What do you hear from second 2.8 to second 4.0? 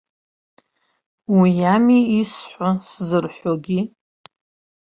сзырҳәогьы.